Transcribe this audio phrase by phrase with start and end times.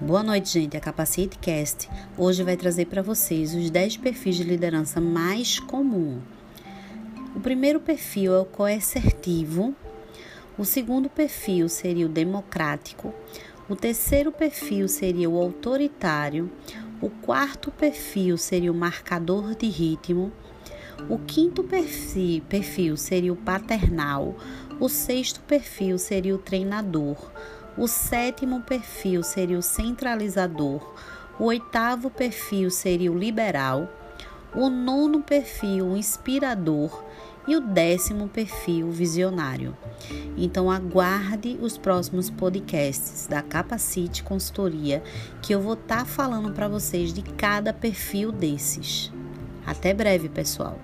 [0.00, 0.76] Boa noite, gente.
[0.76, 1.90] A Capacite Cast.
[2.16, 6.20] Hoje vai trazer para vocês os 10 perfis de liderança mais comum.
[7.34, 9.74] O primeiro perfil é o coercertivo,
[10.56, 13.12] o segundo perfil seria o democrático,
[13.68, 16.48] o terceiro perfil seria o autoritário,
[17.02, 20.30] o quarto perfil seria o marcador de ritmo,
[21.10, 24.36] o quinto perfil seria o paternal,
[24.78, 27.32] o sexto perfil seria o treinador,
[27.78, 30.94] o sétimo perfil seria o centralizador,
[31.38, 33.88] o oitavo perfil seria o liberal,
[34.54, 37.04] o nono perfil o inspirador
[37.46, 39.76] e o décimo perfil visionário.
[40.36, 45.02] Então aguarde os próximos podcasts da Capacite Consultoria
[45.40, 49.12] que eu vou estar tá falando para vocês de cada perfil desses.
[49.64, 50.78] Até breve, pessoal.